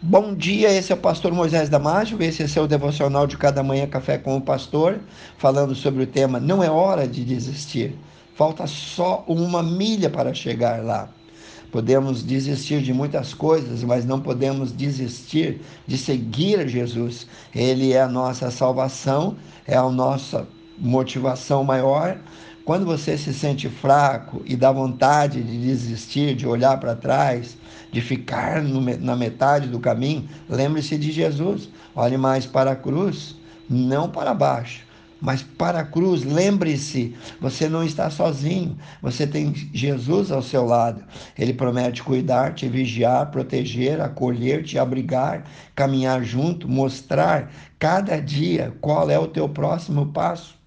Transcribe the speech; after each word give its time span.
Bom 0.00 0.32
dia, 0.32 0.70
esse 0.70 0.92
é 0.92 0.94
o 0.94 0.98
pastor 0.98 1.32
Moisés 1.32 1.68
Damásio, 1.68 2.22
esse 2.22 2.44
é 2.44 2.46
seu 2.46 2.68
devocional 2.68 3.26
de 3.26 3.36
cada 3.36 3.64
manhã 3.64 3.84
café 3.84 4.16
com 4.16 4.36
o 4.36 4.40
pastor, 4.40 5.00
falando 5.36 5.74
sobre 5.74 6.04
o 6.04 6.06
tema 6.06 6.38
Não 6.38 6.62
é 6.62 6.70
hora 6.70 7.08
de 7.08 7.24
desistir. 7.24 7.98
Falta 8.36 8.64
só 8.68 9.24
uma 9.26 9.60
milha 9.60 10.08
para 10.08 10.32
chegar 10.32 10.84
lá. 10.84 11.08
Podemos 11.72 12.22
desistir 12.22 12.80
de 12.80 12.94
muitas 12.94 13.34
coisas, 13.34 13.82
mas 13.82 14.04
não 14.04 14.20
podemos 14.20 14.70
desistir 14.70 15.62
de 15.84 15.98
seguir 15.98 16.68
Jesus. 16.68 17.26
Ele 17.52 17.92
é 17.92 18.00
a 18.00 18.08
nossa 18.08 18.52
salvação, 18.52 19.36
é 19.66 19.76
a 19.76 19.90
nossa 19.90 20.46
motivação 20.78 21.64
maior 21.64 22.16
quando 22.68 22.84
você 22.84 23.16
se 23.16 23.32
sente 23.32 23.66
fraco 23.66 24.42
e 24.44 24.54
dá 24.54 24.70
vontade 24.70 25.42
de 25.42 25.56
desistir, 25.58 26.34
de 26.34 26.46
olhar 26.46 26.78
para 26.78 26.94
trás, 26.94 27.56
de 27.90 28.02
ficar 28.02 28.62
no, 28.62 28.82
na 28.98 29.16
metade 29.16 29.68
do 29.68 29.80
caminho, 29.80 30.28
lembre-se 30.50 30.98
de 30.98 31.10
Jesus. 31.10 31.70
Olhe 31.96 32.18
mais 32.18 32.44
para 32.44 32.72
a 32.72 32.76
cruz, 32.76 33.34
não 33.70 34.10
para 34.10 34.34
baixo, 34.34 34.84
mas 35.18 35.42
para 35.42 35.80
a 35.80 35.84
cruz. 35.84 36.24
Lembre-se, 36.24 37.16
você 37.40 37.70
não 37.70 37.82
está 37.82 38.10
sozinho, 38.10 38.76
você 39.00 39.26
tem 39.26 39.54
Jesus 39.72 40.30
ao 40.30 40.42
seu 40.42 40.66
lado. 40.66 41.02
Ele 41.38 41.54
promete 41.54 42.02
cuidar, 42.02 42.52
te 42.52 42.68
vigiar, 42.68 43.30
proteger, 43.30 43.98
acolher, 43.98 44.62
te 44.62 44.78
abrigar, 44.78 45.42
caminhar 45.74 46.22
junto, 46.22 46.68
mostrar 46.68 47.50
cada 47.78 48.20
dia 48.20 48.76
qual 48.78 49.08
é 49.08 49.18
o 49.18 49.26
teu 49.26 49.48
próximo 49.48 50.12
passo 50.12 50.57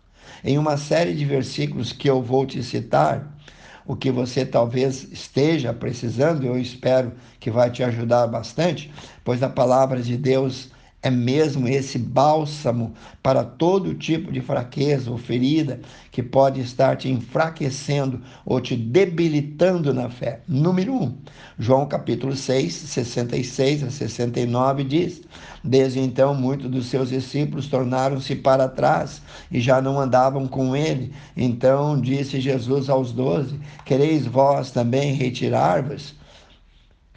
em 0.44 0.58
uma 0.58 0.78
série 0.78 1.14
de 1.14 1.26
versículos 1.26 1.94
que 1.94 2.10
eu 2.10 2.22
vou 2.22 2.46
te 2.46 2.64
citar, 2.64 3.38
o 3.86 3.96
que 3.96 4.12
você 4.12 4.46
talvez 4.46 5.04
esteja 5.12 5.74
precisando, 5.74 6.46
eu 6.46 6.58
espero 6.58 7.14
que 7.40 7.50
vai 7.50 7.70
te 7.70 7.84
ajudar 7.84 8.28
bastante, 8.28 8.92
pois 9.24 9.42
a 9.44 9.50
palavra 9.50 10.02
de 10.02 10.16
Deus 10.18 10.70
é 11.04 11.10
mesmo 11.10 11.68
esse 11.68 11.98
bálsamo 11.98 12.94
para 13.24 13.44
todo 13.44 13.96
tipo 13.96 14.32
de 14.32 14.40
fraqueza 14.40 15.10
ou 15.10 15.18
ferida 15.18 15.80
que 16.12 16.22
pode 16.22 16.62
estar 16.62 16.96
te 16.96 17.10
enfraquecendo 17.10 18.22
ou 18.46 18.62
te 18.62 18.76
debilitando 18.76 19.94
na 19.94 20.10
fé. 20.10 20.42
Número 20.48 20.94
1, 20.94 21.04
um, 21.04 21.18
João 21.58 21.88
capítulo 21.88 22.36
6, 22.36 22.72
66 22.74 23.84
a 23.84 23.90
69 23.90 24.84
diz: 24.84 25.22
Desde 25.64 26.00
então, 26.00 26.36
muitos 26.36 26.70
dos 26.70 26.86
seus 26.86 27.10
discípulos 27.10 27.68
tornaram-se 27.68 28.36
para 28.36 28.68
trás 28.68 29.22
e 29.52 29.60
já 29.60 29.82
não 29.82 30.00
andavam 30.00 30.48
com 30.48 30.76
ele. 30.76 31.12
Então 31.36 32.00
disse 32.00 32.40
Jesus 32.40 32.90
aos 32.90 33.12
doze: 33.12 33.60
Quereis 33.86 34.28
vós 34.28 34.70
também 34.70 35.14
retirar-vos? 35.14 36.21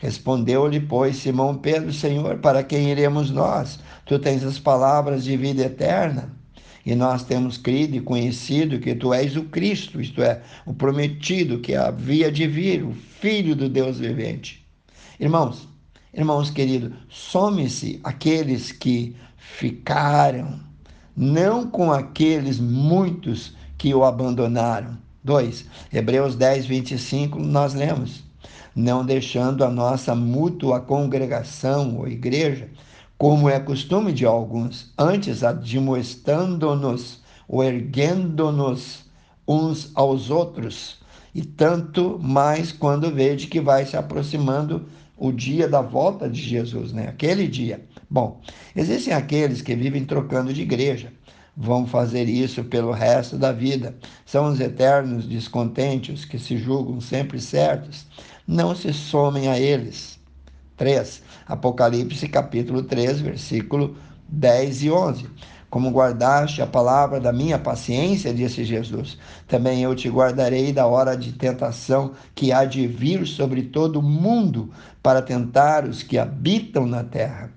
Respondeu-lhe, 0.04 0.80
pois, 0.80 1.16
Simão 1.16 1.56
Pedro, 1.56 1.90
Senhor, 1.90 2.36
para 2.36 2.62
quem 2.62 2.90
iremos 2.90 3.30
nós? 3.30 3.78
Tu 4.04 4.18
tens 4.18 4.44
as 4.44 4.58
palavras 4.58 5.24
de 5.24 5.34
vida 5.34 5.62
eterna. 5.62 6.30
E 6.84 6.94
nós 6.94 7.22
temos 7.22 7.56
crido 7.56 7.96
e 7.96 8.02
conhecido 8.02 8.78
que 8.78 8.94
tu 8.94 9.14
és 9.14 9.34
o 9.34 9.44
Cristo, 9.44 10.02
isto 10.02 10.22
é, 10.22 10.42
o 10.66 10.74
prometido 10.74 11.58
que 11.58 11.74
havia 11.74 12.30
de 12.30 12.46
vir, 12.46 12.84
o 12.84 12.92
Filho 12.92 13.56
do 13.56 13.66
Deus 13.66 13.98
vivente. 13.98 14.62
Irmãos, 15.18 15.66
irmãos 16.12 16.50
queridos, 16.50 16.92
some-se 17.08 17.98
aqueles 18.04 18.72
que 18.72 19.16
ficaram, 19.38 20.60
não 21.16 21.66
com 21.66 21.90
aqueles 21.90 22.60
muitos 22.60 23.56
que 23.78 23.94
o 23.94 24.04
abandonaram. 24.04 24.98
2. 25.24 25.64
Hebreus 25.90 26.36
10, 26.36 26.66
25, 26.66 27.38
nós 27.38 27.72
lemos 27.72 28.23
não 28.74 29.04
deixando 29.04 29.64
a 29.64 29.70
nossa 29.70 30.14
mútua 30.14 30.80
congregação 30.80 31.98
ou 31.98 32.08
igreja, 32.08 32.68
como 33.16 33.48
é 33.48 33.60
costume 33.60 34.12
de 34.12 34.26
alguns, 34.26 34.92
antes 34.98 35.44
admoestando-nos 35.44 37.22
ou 37.48 37.62
erguendo-nos 37.62 39.04
uns 39.46 39.90
aos 39.94 40.30
outros, 40.30 40.98
e 41.34 41.42
tanto 41.42 42.18
mais 42.22 42.72
quando 42.72 43.10
vede 43.10 43.46
que 43.46 43.60
vai 43.60 43.84
se 43.86 43.96
aproximando 43.96 44.86
o 45.16 45.30
dia 45.30 45.68
da 45.68 45.80
volta 45.80 46.28
de 46.28 46.40
Jesus, 46.40 46.92
né? 46.92 47.08
Aquele 47.08 47.46
dia. 47.46 47.84
Bom, 48.10 48.40
existem 48.74 49.12
aqueles 49.12 49.62
que 49.62 49.74
vivem 49.74 50.04
trocando 50.04 50.52
de 50.52 50.62
igreja, 50.62 51.12
vão 51.56 51.86
fazer 51.86 52.28
isso 52.28 52.64
pelo 52.64 52.92
resto 52.92 53.36
da 53.36 53.52
vida. 53.52 53.94
São 54.26 54.48
os 54.48 54.60
eternos 54.60 55.26
descontentes 55.26 56.24
que 56.24 56.38
se 56.38 56.56
julgam 56.56 57.00
sempre 57.00 57.40
certos. 57.40 58.06
Não 58.46 58.74
se 58.74 58.92
somem 58.92 59.48
a 59.48 59.58
eles. 59.58 60.18
3. 60.76 61.22
Apocalipse 61.46 62.28
capítulo 62.28 62.82
3, 62.82 63.20
versículo 63.20 63.96
10 64.28 64.82
e 64.82 64.90
11. 64.90 65.26
Como 65.70 65.90
guardaste 65.90 66.62
a 66.62 66.66
palavra 66.66 67.18
da 67.18 67.32
minha 67.32 67.58
paciência, 67.58 68.32
disse 68.32 68.64
Jesus, 68.64 69.18
também 69.48 69.82
eu 69.82 69.92
te 69.94 70.08
guardarei 70.08 70.72
da 70.72 70.86
hora 70.86 71.16
de 71.16 71.32
tentação 71.32 72.12
que 72.32 72.52
há 72.52 72.64
de 72.64 72.86
vir 72.86 73.26
sobre 73.26 73.62
todo 73.62 73.98
o 73.98 74.02
mundo 74.02 74.70
para 75.02 75.20
tentar 75.20 75.84
os 75.84 76.02
que 76.02 76.16
habitam 76.16 76.86
na 76.86 77.02
terra. 77.02 77.50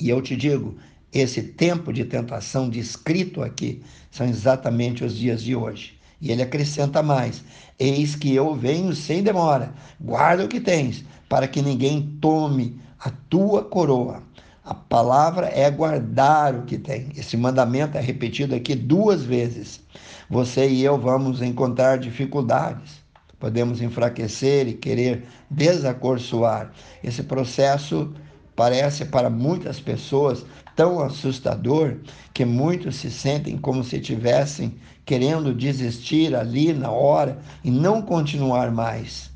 E 0.00 0.08
eu 0.08 0.22
te 0.22 0.36
digo, 0.36 0.76
esse 1.12 1.42
tempo 1.42 1.92
de 1.92 2.04
tentação 2.04 2.68
descrito 2.68 3.42
aqui 3.42 3.82
são 4.10 4.26
exatamente 4.26 5.04
os 5.04 5.16
dias 5.16 5.42
de 5.42 5.54
hoje. 5.54 5.98
E 6.20 6.30
ele 6.30 6.42
acrescenta 6.42 7.02
mais: 7.02 7.42
Eis 7.78 8.14
que 8.14 8.34
eu 8.34 8.54
venho 8.54 8.94
sem 8.94 9.22
demora, 9.22 9.74
guarda 10.00 10.44
o 10.44 10.48
que 10.48 10.60
tens, 10.60 11.04
para 11.28 11.46
que 11.46 11.62
ninguém 11.62 12.16
tome 12.20 12.80
a 12.98 13.10
tua 13.10 13.62
coroa. 13.62 14.22
A 14.64 14.74
palavra 14.74 15.46
é 15.46 15.70
guardar 15.70 16.54
o 16.54 16.62
que 16.62 16.76
tem. 16.76 17.10
Esse 17.16 17.36
mandamento 17.36 17.96
é 17.96 18.00
repetido 18.00 18.54
aqui 18.54 18.74
duas 18.74 19.22
vezes. 19.22 19.80
Você 20.28 20.68
e 20.68 20.82
eu 20.82 20.98
vamos 20.98 21.40
encontrar 21.40 21.98
dificuldades. 21.98 23.04
Podemos 23.38 23.80
enfraquecer 23.80 24.66
e 24.66 24.74
querer 24.74 25.24
desacorçoar. 25.48 26.72
Esse 27.04 27.22
processo 27.22 28.12
parece 28.56 29.04
para 29.04 29.28
muitas 29.28 29.78
pessoas 29.78 30.44
tão 30.74 31.00
assustador 31.00 31.98
que 32.34 32.44
muitos 32.44 32.96
se 32.96 33.10
sentem 33.10 33.56
como 33.56 33.84
se 33.84 34.00
tivessem 34.00 34.74
querendo 35.04 35.54
desistir 35.54 36.34
ali 36.34 36.72
na 36.72 36.90
hora 36.90 37.38
e 37.62 37.70
não 37.70 38.02
continuar 38.02 38.72
mais. 38.72 39.30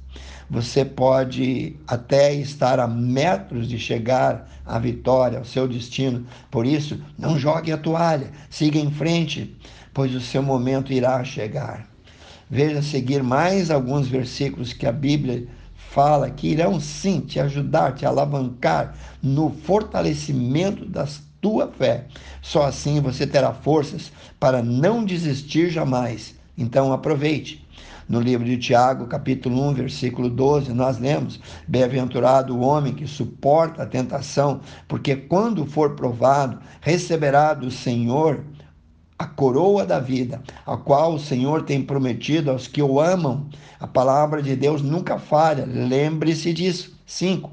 Você 0.51 0.85
pode 0.85 1.77
até 1.87 2.35
estar 2.35 2.81
a 2.81 2.89
metros 2.89 3.69
de 3.69 3.79
chegar 3.79 4.51
à 4.67 4.81
vitória, 4.81 5.39
ao 5.39 5.45
seu 5.45 5.69
destino. 5.69 6.27
Por 6.51 6.67
isso, 6.67 7.01
não 7.17 7.39
jogue 7.39 7.71
a 7.71 7.79
toalha, 7.79 8.33
siga 8.51 8.79
em 8.79 8.91
frente, 8.91 9.57
pois 9.95 10.13
o 10.13 10.21
seu 10.21 10.43
momento 10.43 10.93
irá 10.93 11.23
chegar. 11.23 11.89
Veja 12.51 12.83
seguir 12.83 13.23
mais 13.23 13.71
alguns 13.71 14.09
versículos 14.09 14.73
que 14.73 14.87
a 14.87 14.91
Bíblia 14.91 15.47
fala 15.93 16.31
que 16.31 16.47
irão 16.49 16.79
sim 16.79 17.21
te 17.21 17.41
ajudar, 17.41 17.95
te 17.95 18.07
alavancar 18.07 18.95
no 19.21 19.51
fortalecimento 19.51 20.87
da 20.87 21.07
tua 21.41 21.67
fé. 21.67 22.07
Só 22.41 22.65
assim 22.65 23.01
você 23.01 23.27
terá 23.27 23.53
forças 23.53 24.13
para 24.39 24.63
não 24.63 25.05
desistir 25.05 25.69
jamais. 25.69 26.37
Então 26.57 26.93
aproveite. 26.93 27.67
No 28.09 28.21
livro 28.21 28.45
de 28.45 28.57
Tiago, 28.57 29.07
capítulo 29.07 29.69
1, 29.69 29.75
versículo 29.75 30.29
12, 30.29 30.73
nós 30.73 30.99
lemos: 30.99 31.41
Bem-aventurado 31.67 32.57
o 32.57 32.61
homem 32.61 32.93
que 32.93 33.07
suporta 33.07 33.83
a 33.83 33.87
tentação, 33.87 34.61
porque 34.89 35.15
quando 35.15 35.65
for 35.65 35.95
provado, 35.95 36.59
receberá 36.81 37.55
do 37.55 37.71
Senhor 37.71 38.45
a 39.21 39.27
coroa 39.27 39.85
da 39.85 40.01
vida, 40.01 40.41
a 40.65 40.79
qual 40.79 41.13
o 41.13 41.21
Senhor 41.21 41.65
tem 41.65 41.83
prometido 41.83 42.51
aos 42.51 42.67
que 42.67 42.83
o 42.83 42.99
amam. 42.99 43.51
A 43.79 43.87
palavra 43.87 44.43
de 44.43 44.57
Deus 44.57 44.81
nunca 44.81 45.19
falha, 45.19 45.67
lembre-se 45.67 46.55
disso. 46.55 46.99
5. 47.05 47.51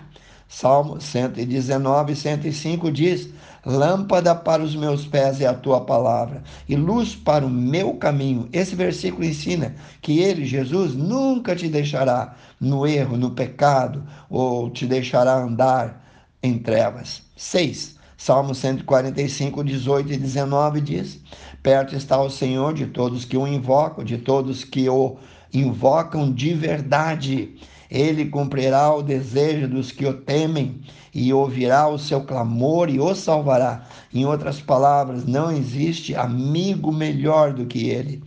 Salmo 0.47 1.01
119, 1.01 2.15
105 2.15 2.89
diz: 2.89 3.29
Lâmpada 3.65 4.33
para 4.33 4.63
os 4.63 4.77
meus 4.77 5.05
pés 5.05 5.41
é 5.41 5.45
a 5.45 5.53
tua 5.53 5.81
palavra 5.81 6.41
e 6.69 6.75
luz 6.77 7.17
para 7.17 7.45
o 7.45 7.49
meu 7.49 7.95
caminho. 7.95 8.47
Esse 8.53 8.73
versículo 8.73 9.25
ensina 9.25 9.75
que 10.01 10.19
ele, 10.19 10.45
Jesus, 10.45 10.95
nunca 10.95 11.53
te 11.53 11.67
deixará 11.67 12.33
no 12.61 12.87
erro, 12.87 13.17
no 13.17 13.31
pecado, 13.31 14.05
ou 14.29 14.69
te 14.69 14.85
deixará 14.85 15.35
andar 15.35 16.01
em 16.41 16.57
trevas. 16.57 17.23
6. 17.35 17.96
Salmo 18.17 18.55
145, 18.55 19.63
18 19.63 20.13
e 20.13 20.17
19 20.17 20.81
diz: 20.81 21.19
Perto 21.61 21.95
está 21.95 22.19
o 22.19 22.31
Senhor 22.31 22.73
de 22.73 22.87
todos 22.87 23.23
que 23.23 23.37
o 23.37 23.47
invocam, 23.47 24.03
de 24.03 24.17
todos 24.17 24.63
que 24.63 24.89
o 24.89 25.17
invocam 25.53 26.31
de 26.33 26.53
verdade. 26.55 27.55
Ele 27.89 28.25
cumprirá 28.25 28.93
o 28.93 29.03
desejo 29.03 29.67
dos 29.67 29.91
que 29.91 30.05
o 30.05 30.13
temem 30.13 30.81
e 31.13 31.31
ouvirá 31.31 31.87
o 31.87 31.97
seu 31.97 32.23
clamor 32.23 32.89
e 32.89 32.99
o 32.99 33.15
salvará. 33.15 33.85
Em 34.13 34.25
outras 34.25 34.59
palavras, 34.59 35.25
não 35.25 35.51
existe 35.51 36.13
amigo 36.15 36.91
melhor 36.91 37.53
do 37.53 37.65
que 37.65 37.87
ele. 37.87 38.21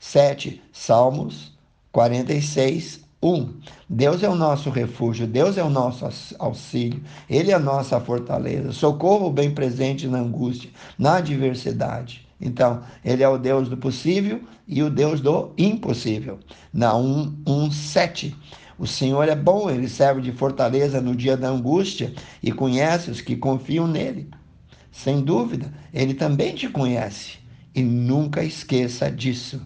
7. 0.00 0.60
Salmos 0.72 1.52
46, 1.92 3.07
Um, 3.20 3.54
Deus 3.90 4.22
é 4.22 4.28
o 4.28 4.36
nosso 4.36 4.70
refúgio, 4.70 5.26
Deus 5.26 5.58
é 5.58 5.64
o 5.64 5.68
nosso 5.68 6.08
auxílio, 6.38 7.02
Ele 7.28 7.50
é 7.50 7.54
a 7.54 7.58
nossa 7.58 7.98
fortaleza, 7.98 8.70
socorro 8.70 9.28
bem 9.30 9.50
presente 9.50 10.06
na 10.06 10.18
angústia, 10.18 10.70
na 10.96 11.16
adversidade. 11.16 12.26
Então, 12.40 12.82
Ele 13.04 13.24
é 13.24 13.28
o 13.28 13.36
Deus 13.36 13.68
do 13.68 13.76
possível 13.76 14.40
e 14.68 14.84
o 14.84 14.90
Deus 14.90 15.20
do 15.20 15.52
impossível. 15.58 16.38
Na 16.72 16.96
1, 16.96 17.42
1 17.44 17.70
7. 17.72 18.36
O 18.78 18.86
Senhor 18.86 19.28
é 19.28 19.34
bom, 19.34 19.68
ele 19.68 19.88
serve 19.88 20.20
de 20.20 20.30
fortaleza 20.30 21.00
no 21.00 21.16
dia 21.16 21.36
da 21.36 21.48
angústia 21.48 22.14
e 22.40 22.52
conhece 22.52 23.10
os 23.10 23.20
que 23.20 23.34
confiam 23.34 23.88
nele. 23.88 24.30
Sem 24.92 25.20
dúvida, 25.20 25.72
ele 25.92 26.14
também 26.14 26.54
te 26.54 26.68
conhece 26.68 27.38
e 27.74 27.82
nunca 27.82 28.44
esqueça 28.44 29.10
disso. 29.10 29.60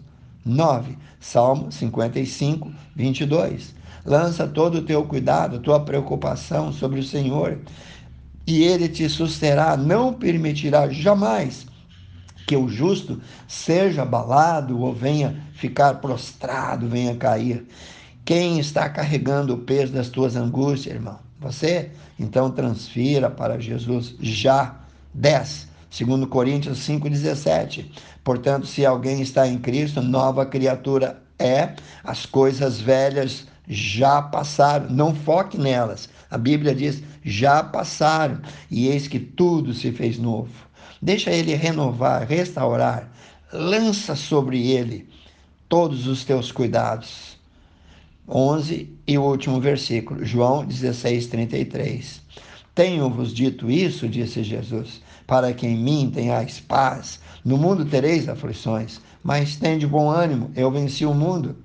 9. 0.45 0.97
Salmo 1.19 1.71
55, 1.71 2.71
22. 2.95 3.73
Lança 4.05 4.47
todo 4.47 4.79
o 4.79 4.81
teu 4.81 5.05
cuidado, 5.05 5.59
tua 5.59 5.79
preocupação 5.79 6.73
sobre 6.73 6.99
o 6.99 7.03
Senhor, 7.03 7.59
e 8.45 8.63
ele 8.63 8.89
te 8.89 9.07
susterá, 9.07 9.77
não 9.77 10.13
permitirá 10.13 10.89
jamais 10.89 11.65
que 12.45 12.57
o 12.57 12.67
justo 12.67 13.21
seja 13.47 14.01
abalado 14.01 14.79
ou 14.79 14.93
venha 14.93 15.41
ficar 15.53 15.95
prostrado, 15.95 16.89
venha 16.89 17.15
cair. 17.15 17.65
Quem 18.25 18.59
está 18.59 18.89
carregando 18.89 19.53
o 19.53 19.59
peso 19.59 19.93
das 19.93 20.09
tuas 20.09 20.35
angústias, 20.35 20.95
irmão? 20.95 21.19
Você? 21.39 21.91
Então 22.19 22.51
transfira 22.51 23.29
para 23.29 23.59
Jesus 23.59 24.15
já. 24.19 24.79
10. 25.13 25.67
Segundo 25.93 26.25
Coríntios 26.25 26.79
5:17. 26.79 27.85
Portanto, 28.23 28.65
se 28.65 28.83
alguém 28.83 29.21
está 29.21 29.47
em 29.47 29.59
Cristo, 29.59 30.01
nova 30.01 30.43
criatura 30.43 31.21
é, 31.37 31.75
as 32.03 32.25
coisas 32.25 32.81
velhas 32.81 33.45
já 33.67 34.19
passaram. 34.19 34.89
Não 34.89 35.13
foque 35.13 35.55
nelas. 35.55 36.09
A 36.31 36.37
Bíblia 36.39 36.73
diz: 36.73 37.03
já 37.23 37.63
passaram, 37.63 38.41
e 38.71 38.87
eis 38.87 39.07
que 39.07 39.19
tudo 39.19 39.71
se 39.71 39.91
fez 39.91 40.17
novo. 40.17 40.49
Deixa 40.99 41.29
ele 41.29 41.53
renovar, 41.53 42.25
restaurar. 42.27 43.07
Lança 43.53 44.15
sobre 44.15 44.71
ele 44.71 45.07
todos 45.69 46.07
os 46.07 46.25
teus 46.25 46.51
cuidados. 46.51 47.37
11 48.27 48.97
e 49.05 49.15
o 49.15 49.21
último 49.21 49.61
versículo, 49.61 50.25
João 50.25 50.65
16, 50.65 51.27
33. 51.27 52.19
Tenho-vos 52.73 53.31
dito 53.31 53.69
isso, 53.69 54.09
disse 54.09 54.41
Jesus, 54.41 55.02
para 55.25 55.53
que 55.53 55.67
em 55.67 55.77
mim 55.77 56.11
tenhais 56.13 56.59
paz. 56.59 57.19
No 57.43 57.57
mundo 57.57 57.85
tereis 57.85 58.29
aflições, 58.29 59.01
mas 59.23 59.55
tende 59.55 59.87
bom 59.87 60.09
ânimo, 60.09 60.51
eu 60.55 60.71
venci 60.71 61.05
o 61.05 61.13
mundo. 61.13 61.55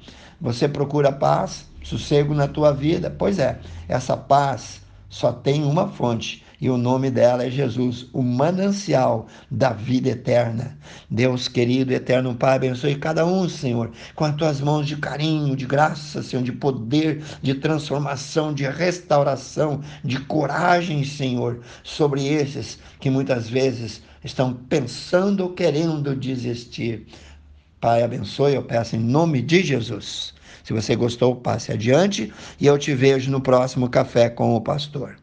Você 0.41 0.69
procura 0.69 1.13
paz, 1.13 1.67
sossego 1.83 2.35
na 2.35 2.47
tua 2.47 2.73
vida? 2.73 3.15
Pois 3.17 3.39
é, 3.39 3.59
essa 3.89 4.17
paz 4.17 4.81
só 5.09 5.33
tem 5.33 5.65
uma 5.65 5.89
fonte 5.89 6.45
e 6.61 6.69
o 6.69 6.77
nome 6.77 7.11
dela 7.11 7.45
é 7.45 7.51
Jesus, 7.51 8.07
o 8.13 8.23
manancial 8.23 9.27
da 9.51 9.71
vida 9.71 10.09
eterna. 10.09 10.77
Deus 11.09 11.47
querido, 11.47 11.93
eterno 11.93 12.35
Pai, 12.35 12.57
abençoe 12.57 12.97
cada 12.97 13.25
um, 13.25 13.49
Senhor, 13.49 13.93
com 14.15 14.25
as 14.25 14.35
tuas 14.35 14.61
mãos 14.61 14.87
de 14.87 14.97
carinho, 14.97 15.55
de 15.55 15.67
graça, 15.67 16.23
Senhor, 16.23 16.43
de 16.43 16.53
poder, 16.53 17.23
de 17.41 17.55
transformação, 17.55 18.53
de 18.53 18.65
restauração, 18.65 19.81
de 20.03 20.19
coragem, 20.21 21.05
Senhor, 21.05 21.61
sobre 21.85 22.27
esses 22.27 22.79
que 22.99 23.09
muitas 23.09 23.49
vezes 23.49 24.03
estão 24.25 24.53
pensando 24.53 25.45
ou 25.45 25.53
querendo 25.53 26.17
desistir. 26.17 27.07
Pai, 27.81 28.03
abençoe, 28.03 28.55
eu 28.55 28.63
peço 28.65 28.97
em 28.97 29.01
nome 29.01 29.41
de 29.41 29.63
Jesus. 29.63 30.35
Se 30.65 30.73
você 30.73 30.97
gostou, 30.97 31.37
passe 31.37 31.73
adiante 31.73 32.33
e 32.61 32.67
eu 32.67 32.77
te 32.77 32.93
vejo 32.93 33.31
no 33.31 33.41
próximo 33.41 33.89
Café 33.89 34.29
com 34.29 34.55
o 34.55 34.61
Pastor. 34.61 35.19